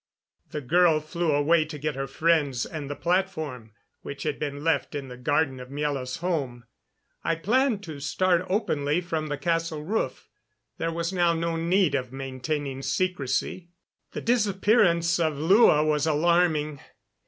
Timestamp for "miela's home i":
5.69-7.35